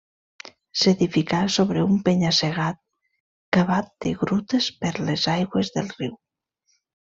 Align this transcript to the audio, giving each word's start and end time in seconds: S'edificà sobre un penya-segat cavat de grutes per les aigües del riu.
S'edificà 0.83 1.41
sobre 1.55 1.83
un 1.89 1.99
penya-segat 2.07 2.81
cavat 3.59 3.95
de 4.07 4.15
grutes 4.25 4.73
per 4.83 4.95
les 5.11 5.31
aigües 5.37 5.75
del 5.79 5.95
riu. 5.97 6.19